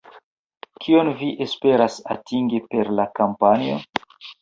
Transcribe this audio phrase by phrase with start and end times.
[0.85, 3.83] Kion vi esperas atingi per la kampanjo?